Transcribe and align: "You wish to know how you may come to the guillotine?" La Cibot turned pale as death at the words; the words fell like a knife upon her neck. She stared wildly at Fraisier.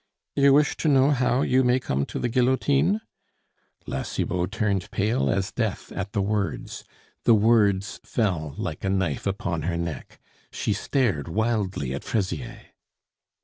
"You 0.35 0.53
wish 0.55 0.77
to 0.77 0.87
know 0.87 1.11
how 1.11 1.43
you 1.43 1.63
may 1.63 1.79
come 1.79 2.07
to 2.07 2.17
the 2.17 2.27
guillotine?" 2.27 3.01
La 3.85 4.01
Cibot 4.01 4.51
turned 4.51 4.89
pale 4.89 5.29
as 5.29 5.51
death 5.51 5.91
at 5.91 6.13
the 6.13 6.23
words; 6.23 6.83
the 7.23 7.35
words 7.35 7.99
fell 8.03 8.55
like 8.57 8.83
a 8.83 8.89
knife 8.89 9.27
upon 9.27 9.61
her 9.61 9.77
neck. 9.77 10.19
She 10.51 10.73
stared 10.73 11.27
wildly 11.27 11.93
at 11.93 12.03
Fraisier. 12.03 12.61